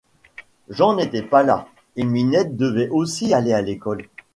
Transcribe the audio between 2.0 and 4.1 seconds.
Ninette devait aussi aller à l’école.